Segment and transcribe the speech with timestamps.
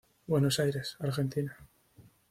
[0.25, 1.55] Buenos Aires, Argentina.